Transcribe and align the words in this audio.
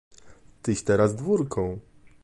"Tyś 0.61 0.83
teraz 0.83 1.15
dwórką!..." 1.15 1.79